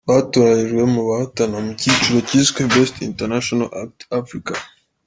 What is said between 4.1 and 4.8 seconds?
Africa ari.